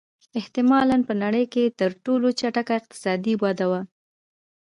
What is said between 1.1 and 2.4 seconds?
نړۍ کې تر ټولو